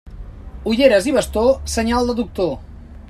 [0.71, 1.43] Ulleres i bastó,
[1.75, 2.53] senyal de doctor.